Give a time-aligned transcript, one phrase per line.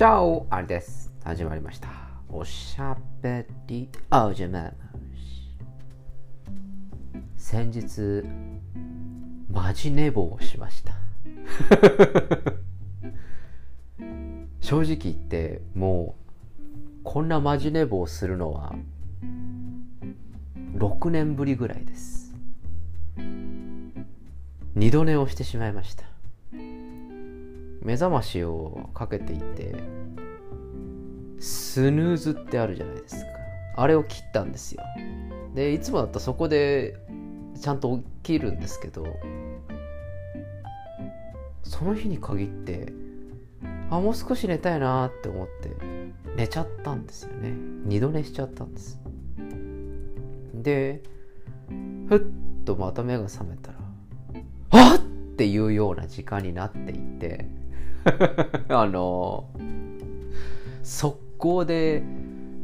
[0.00, 1.12] チャオあれです。
[1.22, 1.90] 始まりました。
[2.30, 4.72] おしゃべりおじゃま
[7.36, 8.24] 先日、
[9.52, 10.94] マジ寝坊をしました。
[14.62, 16.14] 正直言って、も
[16.58, 16.62] う、
[17.04, 18.74] こんなマジ寝坊するのは、
[20.76, 22.34] 6年ぶりぐらいです。
[24.74, 26.09] 二度寝をしてしまいました。
[27.82, 29.74] 目覚ましをかけていて
[31.38, 33.30] スヌーズってあるじゃないですか。
[33.76, 34.82] あれを切ったんですよ。
[35.54, 36.96] でいつもだったらそこで
[37.60, 39.06] ちゃんと起きるんですけど
[41.62, 42.92] その日に限って
[43.90, 45.70] あもう少し寝たいなって思って
[46.36, 47.52] 寝ちゃったんですよね。
[47.84, 49.00] 二度寝しちゃったんです。
[50.54, 51.02] で
[52.08, 53.78] ふっとまた目が覚めたら
[54.70, 55.00] あっ
[55.40, 57.46] っていうような時間になっていて
[58.68, 59.48] あの
[60.82, 62.02] 速攻で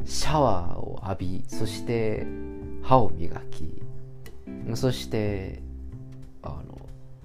[0.05, 2.25] シャワーを浴びそして
[2.81, 3.81] 歯を磨き
[4.75, 5.61] そして
[6.41, 6.77] あの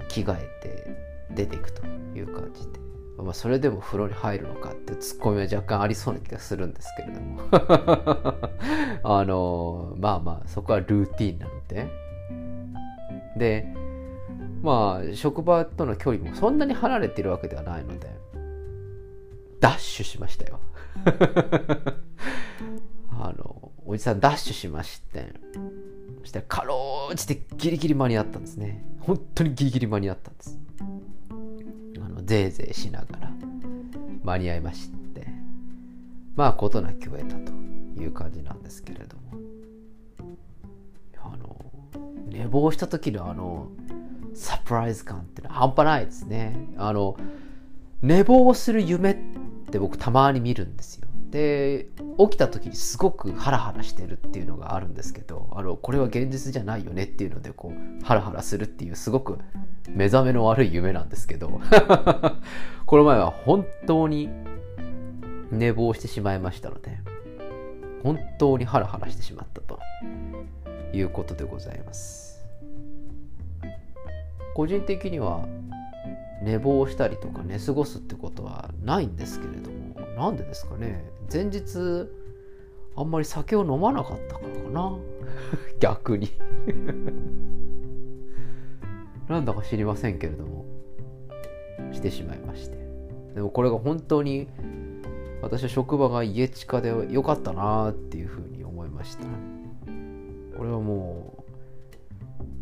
[0.08, 0.96] 着替えて
[1.34, 2.78] 出ていくという感じで、
[3.18, 7.40] まあ、それでも風呂に入るのかってツッコミは若干ありそうな気がするんですけれども。
[9.04, 11.88] あのまあまあそこはルーティンなので。
[13.36, 13.81] で
[14.62, 18.08] まあ職場との距離もそんなに離れてるわけではないので
[19.60, 20.60] ダッシュしましたよ。
[23.10, 25.32] あのおじさんダッシュしまして
[26.20, 28.84] そしてかろうじてギリギリ間に合ったんですね。
[29.00, 30.58] 本当にギリギリ間に合ったんです。
[32.00, 33.32] あのぜいぜいしながら
[34.22, 35.02] 間に合いまして。
[36.34, 37.52] まあ事なきを得たと
[38.00, 39.22] いう感じなんですけれども。
[41.24, 41.56] あの
[42.26, 43.68] 寝坊した時のあの
[44.34, 46.68] サプライズ感っていうのは半端ないですね。
[46.76, 47.16] あの、
[48.02, 49.16] 寝坊する夢っ
[49.70, 51.08] て僕たまに見るんですよ。
[51.30, 51.88] で、
[52.18, 59.38] 起きた時にすごくハラハラしてるっていうのがあるんですけど、あの、これは現実じゃないよねっていうので、こう、ハラハラするっていうすごく
[59.88, 61.48] 目覚めの悪い夢なんですけど、
[62.84, 64.28] この前は本当に
[65.50, 66.98] 寝坊してしまいましたので、
[68.02, 69.80] 本当にハラハラしてしまったと
[70.92, 72.31] いうことでございます。
[74.54, 75.46] 個人的には
[76.42, 81.04] 寝坊したりとか寝過ごすってことはないんですけれどもなんでですかね。
[81.32, 82.08] 前日
[82.94, 84.96] あんまり酒を飲まなかったからかな。
[85.80, 86.30] 逆に。
[89.28, 90.64] なんだか知りませんけれども。
[91.92, 92.76] してしまいまして。
[93.34, 94.48] でもこれが本当に
[95.40, 99.24] 私は職場が家近で良かったなっていうふうに思いました。
[100.56, 101.41] これはもう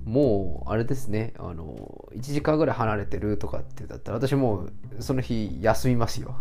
[0.04, 1.34] もうあれですね。
[1.38, 6.36] あの1時間ぐらい離れてるとかってだったら私もうその日休みますよ。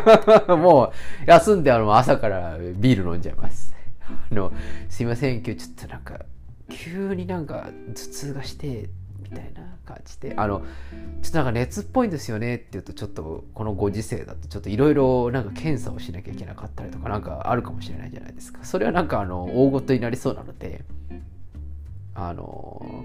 [0.56, 0.92] も
[1.26, 3.74] う休んであの朝からビール飲んじゃいます。
[4.30, 4.52] あの
[4.88, 6.20] すいません今日ちょっとなんか
[6.68, 8.90] 急になんか頭痛がして
[9.22, 10.34] みたいな感じで。
[10.36, 10.62] あの
[11.22, 18.64] ちょっとなんか熱っぽいんですよねって言うとちょっとこのご時世だとちょっといろいろなんか検査をしなきゃいけなかったりとかなんかあるかもしれないじゃないですか。
[18.64, 20.84] それはなんかあの大ごとになりそうなので
[22.14, 23.04] あの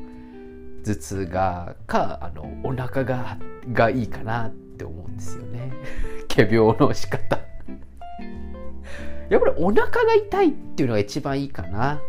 [0.83, 3.37] 頭痛がかあのお腹が
[3.71, 5.73] がいいかなって思うんですよね。
[6.33, 7.39] 仮病の仕方。
[9.29, 12.01] やっぱりお腹が痛いっていうのが一番いいかな。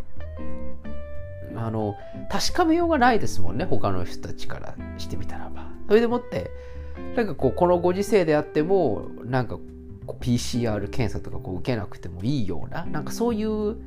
[1.55, 1.95] あの
[2.29, 5.67] 確かめようがないですもんね他の人たちからしてみたらば。
[5.87, 6.51] それでもって
[7.15, 9.57] なんかこうこのご時世であってもなんか
[10.19, 13.77] PCR 検査とかこう受けなくてもいいようななんかそういう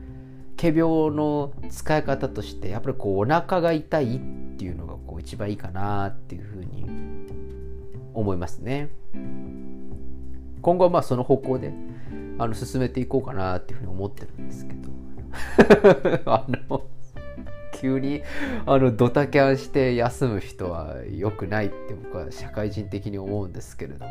[0.61, 4.19] 仮病の使い方としてやっぱりこうお腹が痛いっ
[4.59, 6.85] ていうのがこう一番いいかなっていうふうに
[8.13, 8.91] 思いますね。
[10.61, 11.73] 今後はまあその方向で
[12.37, 14.91] あの進めていこうかなっていうふうに思ってるんですけど。
[16.31, 16.83] あの
[17.81, 18.23] 急に
[18.67, 24.11] あのドタキャンして休む人は良くないって僕は社会人的に思うんですけれども。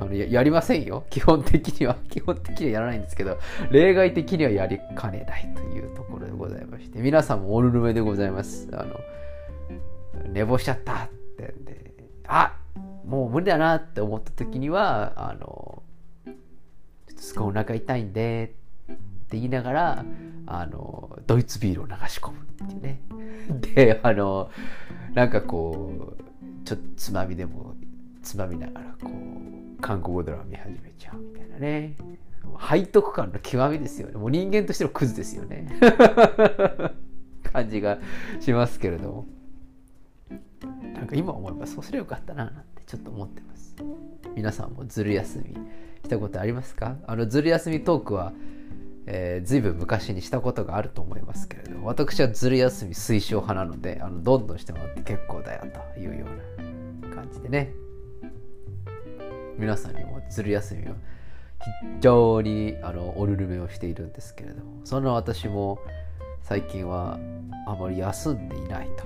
[0.00, 1.04] あのやりませんよ。
[1.10, 1.96] 基本的には。
[2.10, 3.38] 基本的にはやらないんですけど
[3.70, 7.00] 例外的にはやりかねないというところでございまして。
[7.00, 8.68] 皆さんもおぬるめでございます。
[8.72, 9.00] あの
[10.32, 11.92] 寝坊しちゃったってんで。
[12.26, 12.56] あ
[13.06, 15.82] もう無理だなって思った時にはあの
[17.06, 18.54] ちょっとすごいお腹痛いんで
[18.90, 18.96] っ
[19.28, 20.04] て言いながら
[20.46, 23.00] あのドイツビールを流し込むっていうね。
[23.74, 24.50] であの
[25.12, 26.24] なんかこう
[26.64, 27.74] ちょっとつまみでも
[28.22, 29.53] つまみながらこう
[29.84, 31.94] 韓国ドラマ見始めちゃうみたいなね。
[32.70, 34.14] 背徳感の極みですよね。
[34.14, 35.68] もう人間としてのクズですよね。
[37.52, 37.98] 感じが
[38.40, 39.26] しますけれども。
[40.94, 43.76] なんか今思えばそうすればよかったななんてちょっと思ってます。
[44.34, 45.54] 皆さんもずる休み
[46.02, 46.96] したことありますか？
[47.06, 48.32] あのずる休みトークは、
[49.04, 56.24] えー、ずいぶん昔にしたことがあると思いますけれど私はずる休み推奨派なのであのどんどんしてもらって結構だよというよ
[57.02, 57.83] うな感じでね。
[59.58, 65.78] 皆さんにもずる休みを非常にあのおるるめをしているんですけれどもそんな私も
[66.42, 67.18] 最近は
[67.66, 69.04] あまり休んでいないと。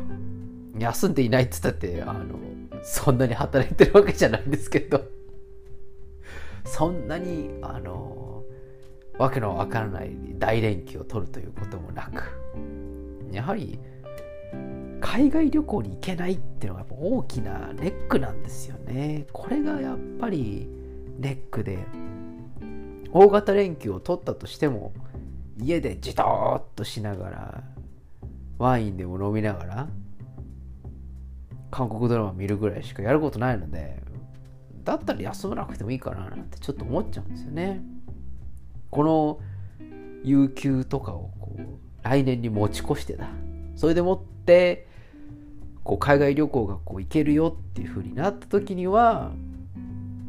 [0.78, 2.38] 休んでいないって言ったってあの
[2.82, 5.04] そんなに働いてるわけじゃないんですけど。
[6.64, 8.42] そんなにあの
[9.18, 12.22] わけのわからない大連休を取るということもなく
[13.32, 13.78] やはり
[15.00, 19.26] 海外旅行に行けないっていうのが大きなネックなんですよね。
[19.32, 20.68] これがやっぱり
[21.18, 21.78] ネックで
[23.12, 24.92] 大型連休を取ったとしても
[25.60, 27.64] 家でじとーっとしながら
[28.58, 29.88] ワインでも飲みながら
[31.70, 34.02] 韓国ドラマ見るぐらいしかやることないので
[34.84, 37.82] だったら休まなくてもいいかななんてちょっと思っちゃうんですよね。
[38.90, 39.40] この
[40.24, 41.62] 有給とかをこう
[42.02, 43.28] 来年に持ち越してだ。
[43.76, 44.87] それでもって
[45.88, 49.32] こう海外旅行がこう行けるよっていう風になった時には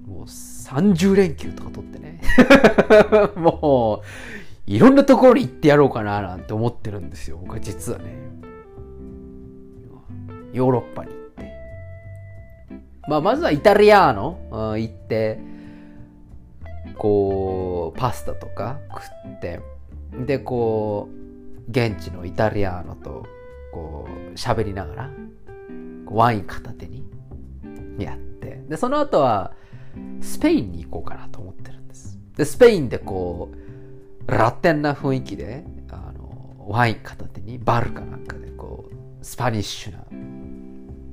[0.07, 2.21] もう30連休とか取ってね。
[3.35, 4.01] も
[4.67, 8.05] ういろんなところに行ってやろうかななんて思ってるんですよ僕は実はね。
[10.53, 11.53] ヨーロッパに行って。
[13.09, 15.39] まあ、まずはイタリアーノ、行って、
[16.97, 19.01] こう、パスタとか食
[19.37, 19.59] って、
[20.25, 23.25] で、こう、現地のイタリアーノと、
[23.73, 25.09] こう、喋りながら、
[26.11, 27.05] ワイン片手に
[27.97, 29.53] やって、で、その後は、
[30.21, 32.19] スペインに行こうかなと思ってるんです。
[32.35, 33.49] で、スペインでこ
[34.27, 39.99] う、ラテンな雰囲気で、あの、ワイン片手に、バルかなんかで、こう、スパニッシュな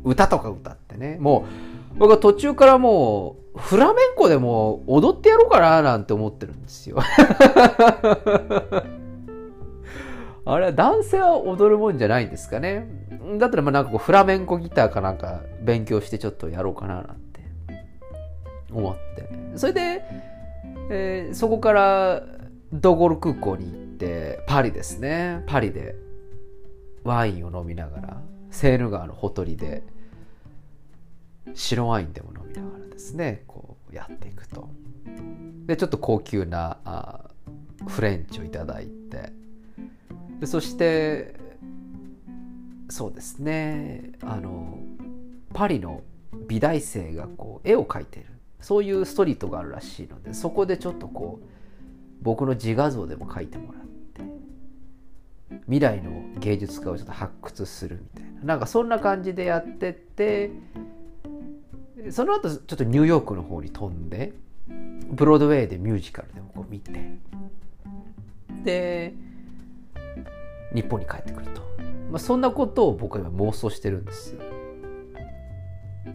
[0.05, 1.47] 歌とか歌ってね、も
[1.95, 6.99] う、僕は途中からもう、フラメンコでも踊ってやろうかななんて思ってるんですよ。
[10.47, 12.89] あれは男性は踊るもんじゃないんですかね。
[13.39, 17.41] だったらまあなんかこうフラメンコギターかなんか勉強してちょっとやろうかななんて
[18.73, 19.29] 思って。
[19.57, 20.03] それで、
[20.91, 22.23] えー、そこから
[22.73, 25.43] ドゴル空港に行ってパリですね。
[25.47, 25.97] パリで
[27.03, 29.83] ワインを飲みながらセーヌ川のほとりで
[31.55, 34.69] 白ワインでも飲みながらですねこうやっていくと
[35.67, 37.31] でちょっと高級なあ
[37.87, 39.33] フレンチをいただいて
[40.41, 41.35] でそして
[42.89, 44.13] そうですね。
[44.23, 44.79] あの
[45.53, 46.03] パリの
[46.47, 48.27] 美大生がこう絵を描いてる。
[48.61, 51.47] そういうストリートがあるらしいのでそこでちょっとこう
[52.23, 54.23] 僕の自画像でも描いてもらって
[55.67, 56.11] 未来の
[56.41, 58.43] 芸術家をちょっと発掘するみたいな。
[58.43, 60.51] なんかそんな感じでやってって
[62.11, 64.33] その後ちょっとニューヨークの方に飛んで
[65.11, 67.19] ブロードウェイでミュージカルでもこう見て。
[68.65, 69.15] で
[70.77, 71.63] 日本に帰ってくると、
[72.11, 74.37] まあ、そんなことを僕は今妄想してるんです。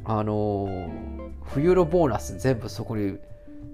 [0.05, 0.69] あの
[1.53, 3.17] 冬のボーナス全部そこに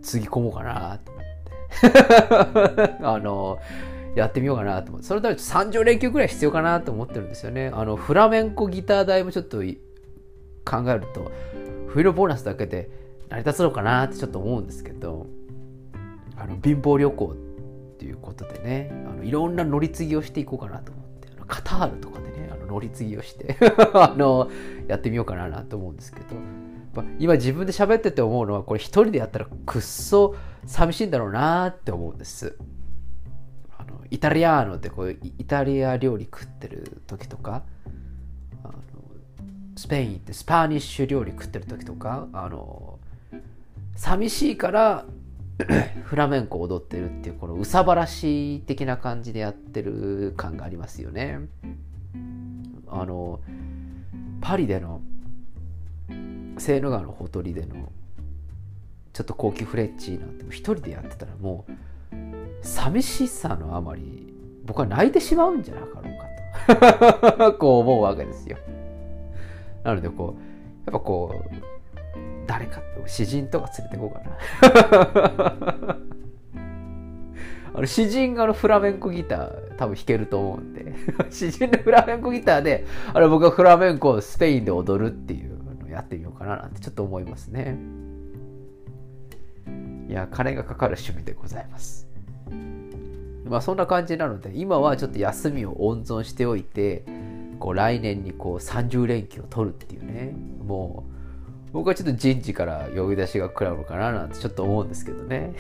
[0.02, 2.96] つぎ込もうかなと思って。
[3.04, 3.60] あの
[4.16, 5.08] やってみようかなと思って。
[5.08, 7.70] それだと30連休ぐらい必要かなと思ってるんですよね。
[7.74, 9.64] あのフラメンコギター代もちょっと考
[10.90, 11.32] えると
[11.88, 12.90] 冬のボーナスだけで
[13.30, 15.28] 成り立つのかなってちょっと思うんですけど
[16.38, 17.47] あの貧乏旅行って
[18.06, 23.58] いうことでねあのいろんな乗り継ぎをしていこうかなと思ってあのカタールとかでねあの乗り継ぎをして
[23.94, 24.50] あの
[24.88, 26.36] やってみようかなと思うんですけど
[27.20, 30.36] 今自分で喋ってて思うのはこれ一人でやったらくっそ
[30.66, 32.58] 寂しいんだろうなって思うんです。
[33.78, 37.64] あのイタリアーノってこうイタリア料理食ってる時とか
[38.64, 38.74] あの
[39.76, 43.00] スペインってスパニッシュ料理食ってる時とかあの
[43.96, 45.06] 寂しいから
[46.06, 51.40] フラメンコ踊ってるっていうこのうさばらし的な感じでやってる感がありますよね。
[52.88, 53.40] あの
[54.42, 55.02] パリでの
[56.58, 57.92] セーヌ川のほとりでの
[59.14, 61.72] ちょっと高級フレッチなんて一人でやってたらもう
[62.62, 64.34] 寂しさのあまり
[64.66, 66.18] 僕は泣いてしまうんじゃなかろう
[66.68, 68.58] かと こう思うわけですよ。
[69.84, 70.42] なのでこう
[70.86, 71.77] やっぱこう
[72.58, 75.98] 誰か詩人とか連れてこうかな。
[77.76, 80.96] あの詩人があのフラメンコギター多分弾けると思うんで。
[81.30, 87.78] 詩人のフラメンコギターであれ僕はフラメンコをスペインで踊るっていうのをやってみようかななんてちょっと思いますね。
[90.10, 92.08] いや金がかかる趣味でございます。
[93.46, 97.04] まあそんな感じなので今はちょっと休みを温存しておいて
[97.60, 100.36] こう来年にこう30連休を取るっていうね。
[100.66, 101.17] もう
[101.78, 105.54] 僕はちょっと人事から呼び出しが食らうのかななんてちょっと思うんですけどね。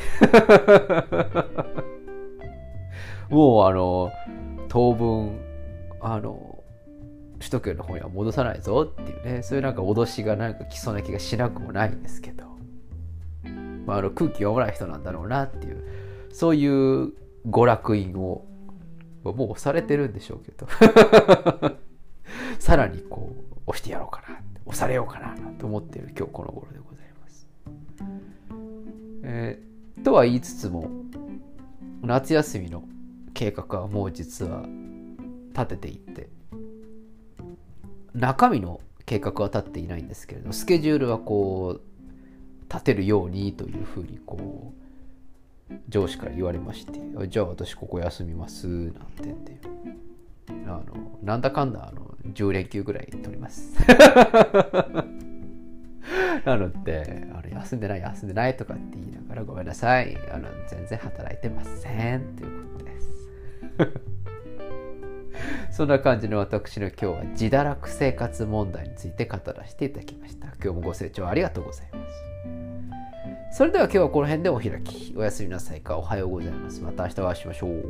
[3.30, 4.12] もうあの
[4.68, 5.40] 当分
[6.02, 6.64] あの
[7.38, 9.44] 首都圏の方には戻さないぞっていうね。
[9.44, 12.46] そういうなんか脅しがなんか来そうな気がしなくもないんですけど、
[13.86, 15.84] まあ、あの空気読まない人なんだろうなっていう。
[16.34, 17.14] そういう
[17.46, 18.44] 娯楽印を
[19.24, 20.66] もうされてるんでしょうけど。
[22.58, 27.48] さらにこう押してやろうかな押されようかなと思っている今日この頃でございます。
[29.24, 30.90] えー、とは言いつつも
[32.02, 32.84] 夏休みの
[33.34, 34.66] 計画はもう実は
[35.54, 36.30] 立てていって
[38.14, 49.60] 中身の計画は立っていないんですけれどスケジュールはこう立てるようにというふうにこう上司から言われましてじゃあ私ここ休みますなんてんで
[50.50, 50.84] あの
[51.24, 53.74] なんだかんだあの10連休ぐらい取ります。
[56.46, 60.18] なのであの休んでない休んでないとかって言いながらごめんなさい。
[60.32, 63.10] あの全然働いてませんということです。
[65.78, 70.48] そんな感じの私の今日は自堕落生活問題について語らせていただきました。
[70.64, 72.00] 今日もご清聴ありがとうございま
[73.52, 73.58] す。
[73.58, 75.14] それでは今日はこの辺でお開き。
[75.18, 75.98] おやすみなさいか。
[75.98, 76.82] おはようございます。
[76.82, 77.84] また明日お会いしましょう。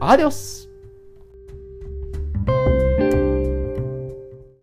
[0.00, 0.73] アディオス